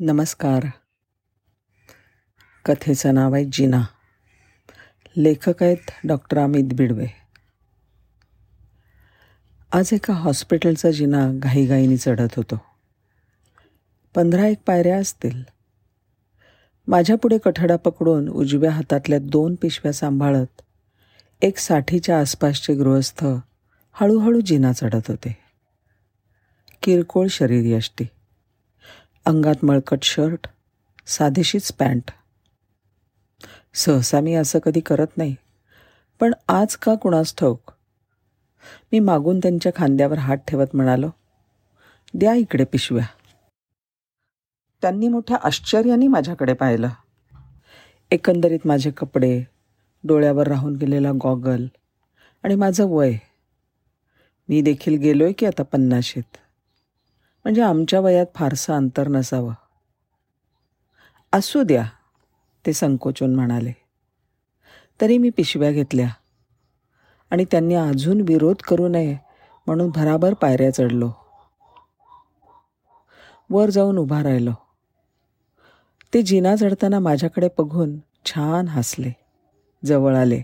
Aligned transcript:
नमस्कार. 0.00 0.66
कथेचं 2.64 3.14
नाव 3.14 3.34
आहे 3.34 3.44
जिना. 3.52 3.82
लेखक 5.16 5.62
आहेत 5.62 5.90
डॉक्टर 6.04 6.38
अमित 6.38 6.64
बिडवे. 6.74 7.06
आज 9.72 9.90
एका 9.92 10.14
हॉस्पिटलचा 10.14 10.90
जिना 10.90 11.30
घाईघाईने 11.32 11.96
चढत 11.96 12.34
होतो. 12.36 12.64
पंधरा 14.14 14.46
एक 14.46 14.58
पायऱ्या 14.66 14.98
असतील. 14.98 15.42
माझ्यापुढे 16.88 17.38
कठडा 17.38 17.76
पकडून 17.76 18.28
उजव्या 18.28 18.70
हातातल्या 18.70 19.18
दोन 19.18 19.54
पिशव्या 19.54 19.92
सांभाळत 19.92 20.62
एक 21.42 21.58
साठीच्या 21.58 22.20
आसपासचे 22.20 22.74
गृहस्थ 22.74 23.24
हळूहळू 23.92 24.40
जिना 24.40 24.72
चढत 24.72 25.02
होते. 25.08 25.36
किरकोळ 26.82 27.26
शरीर 27.26 27.76
यष्टी 27.76 28.04
अंगात 29.28 29.64
मळकट 29.64 30.02
शर्ट 30.02 30.48
साधीशीच 31.06 31.72
पॅन्ट. 31.72 32.10
सहसा 33.74 34.20
मी 34.20 34.34
असं 34.34 34.58
कधी 34.58 34.80
करत 34.80 35.16
नाही 35.16 35.34
पण 36.20 36.32
आज 36.48 36.76
का 36.76 36.94
कुणास 36.94 37.34
ठाऊक? 37.36 37.72
मी 38.92 38.98
मागून 38.98 39.38
त्यांच्या 39.38 39.72
खांद्यावर 39.76 40.18
हात 40.18 40.36
ठेवत 40.36 40.66
म्हणालो 40.74 41.10
द्या 42.14 42.34
इकडे 42.34 42.64
पिशव्या. 42.64 43.06
त्यांनी 44.82 45.08
मोठ्या 45.08 45.36
आश्चर्याने 45.44 46.06
माझ्याकडे 46.06 46.52
पाहिलं. 46.52 46.88
एकंदरीत 48.10 48.66
माझे 48.66 48.90
कपडे 48.90 49.44
डोळ्यावर 50.04 50.46
राहून 50.46 50.76
गेलेला 50.76 51.12
गॉगल 51.12 51.66
आणि 52.42 52.54
माझं 52.54 52.84
वय. 52.86 53.16
मी 54.48 54.60
देखील 54.60 54.98
गेलोय 54.98 55.32
की 55.32 55.46
आता 55.46 55.62
पन्नाशीत. 55.62 56.36
म्हणजे 57.48 57.62
आमच्या 57.62 58.00
वयात 58.00 58.26
फारसं 58.34 58.72
अंतर 58.74 59.08
नसावं. 59.08 59.54
असू 61.32 61.62
द्या 61.62 61.84
ते 62.66 62.72
संकोचून 62.72 63.34
म्हणाले. 63.34 63.72
तरी 65.00 65.18
मी 65.18 65.30
पिशव्या 65.30 65.70
घेतल्या. 65.70 66.08
आणि 67.30 67.44
त्यांनी 67.44 67.74
अजून 67.74 68.20
विरोध 68.20 68.56
करू 68.56 68.88
नये 68.88 69.16
म्हणून 69.66 69.90
भराभर 69.90 70.34
पायऱ्या 70.34 70.74
चढलो. 70.74 71.10
वर 73.50 73.70
जाऊन 73.70 73.98
उभा 73.98 74.22
राहिलो. 74.22 74.52
ते 76.14 76.22
जिना 76.22 76.56
चढताना 76.56 76.98
माझ्याकडे 76.98 77.48
बघून 77.58 77.98
छान 78.26 78.68
हसले. 78.68 79.12
जवळ 79.84 80.16
आले. 80.16 80.42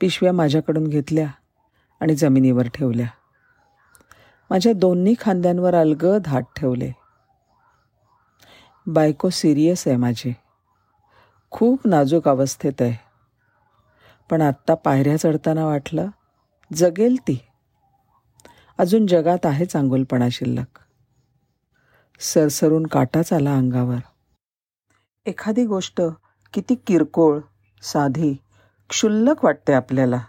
पिशव्या 0.00 0.32
माझ्याकडून 0.32 0.86
घेतल्या 0.86 1.28
आणि 2.00 2.14
जमिनीवर 2.14 2.68
ठेवल्या. 2.68 3.06
माझ्या 4.50 4.72
दोन्ही 4.72 5.14
खांद्यांवर 5.20 5.74
अलगद 5.74 6.26
हात 6.26 6.42
ठेवले. 6.56 6.92
बायको 8.86 9.30
सिरियस 9.30 9.88
आहे 9.88 9.96
माझी. 9.96 10.34
खूप 11.50 11.86
नाजूक 11.86 12.28
अवस्थेत 12.28 12.72
आहे. 12.80 12.96
पण 14.30 14.42
आत्ता 14.42 14.74
पायऱ्या 14.74 15.18
चढताना 15.18 15.66
वाटलं 15.66 16.08
जगेल 16.74 17.16
ती. 17.16 17.40
अजून 18.78 19.06
जगात 19.06 19.46
आहे 19.46 19.66
चांगुलपणा 19.66 20.28
शिल्लक. 20.32 20.78
सरसरून 22.20 22.86
काटाच 22.86 23.32
आला 23.32 23.56
अंगावर. 23.56 23.98
एखादी 25.26 25.66
गोष्ट 25.66 26.02
किती 26.54 26.74
किरकोळ 26.74 27.40
साधी 27.82 28.36
क्षुल्लक 28.88 29.44
वाटते 29.44 29.72
आपल्याला. 29.72 30.20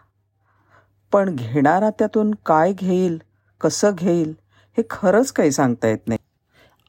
पण 1.12 1.36
घेणारा 1.36 1.90
त्यातून 1.90 2.32
काय 2.46 2.74
घेईल? 2.74 3.22
कसं 3.62 3.92
घेईल 3.98 4.34
हे 4.78 4.84
खरंच 4.90 5.32
काही 5.32 5.52
सांगता 5.52 5.88
येत 5.88 6.08
नाही. 6.08 6.20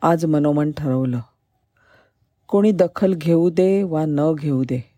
आज 0.03 0.25
मनोमन 0.25 0.71
ठरवलं. 0.77 1.21
कोणी 2.49 2.73
दखल 2.73 3.15
घेऊ 3.15 3.51
दे 3.51 3.83
वा 3.83 4.05
न 4.09 4.21
घेऊ 4.35 4.65
दे. 4.65 4.95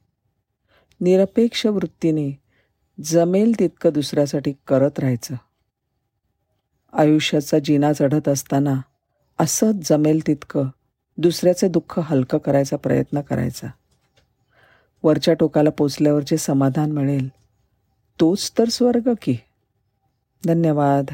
निरपेक्ष 1.00 1.66
वृत्तीने 1.66 2.30
जमेल 3.04 3.58
तितकं 3.58 3.90
दुसऱ्यासाठी 3.92 4.52
करत 4.66 4.98
राहायचं. 4.98 5.34
आयुष्याचा 6.92 7.58
जिना 7.58 7.92
चढत 7.92 8.28
असताना 8.28 8.80
असंच 9.38 9.88
जमेल 9.88 10.26
तितकं 10.26 10.64
दुसऱ्याचे 11.18 11.68
दुःख 11.68 11.98
हलकं 11.98 12.38
करायचा 12.38 12.76
प्रयत्न 12.76 13.20
करायचा. 13.20 13.66
वरच्या 15.02 15.34
टोकाला 15.34 15.70
पोचल्यावर 15.70 16.20
जे 16.20 16.36
समाधान 16.36 16.92
मिळेल. 16.92 17.28
तोच 18.20 18.52
तर 18.58 18.68
स्वर्ग 18.68 19.12
की. 19.22 19.36
धन्यवाद. 20.46 21.04